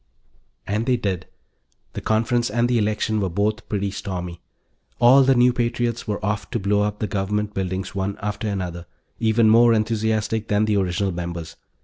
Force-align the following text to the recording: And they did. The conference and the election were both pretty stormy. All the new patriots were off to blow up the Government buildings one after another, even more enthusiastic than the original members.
And 0.65 0.87
they 0.87 0.97
did. 0.97 1.27
The 1.93 2.01
conference 2.01 2.49
and 2.49 2.67
the 2.67 2.79
election 2.79 3.19
were 3.21 3.29
both 3.29 3.69
pretty 3.69 3.91
stormy. 3.91 4.41
All 4.97 5.21
the 5.21 5.35
new 5.35 5.53
patriots 5.53 6.07
were 6.07 6.25
off 6.25 6.49
to 6.49 6.59
blow 6.59 6.81
up 6.81 6.97
the 6.97 7.05
Government 7.05 7.53
buildings 7.53 7.93
one 7.93 8.17
after 8.19 8.47
another, 8.47 8.87
even 9.19 9.47
more 9.47 9.75
enthusiastic 9.75 10.47
than 10.47 10.65
the 10.65 10.77
original 10.77 11.11
members. 11.11 11.55